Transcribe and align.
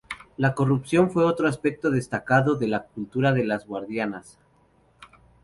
La 0.35 0.55
corrupción 0.55 1.11
fue 1.11 1.25
otro 1.25 1.47
aspecto 1.47 1.91
destacado 1.91 2.55
de 2.55 2.67
la 2.67 2.85
cultura 2.87 3.33
de 3.33 3.43
las 3.43 3.67
guardianas. 3.67 4.39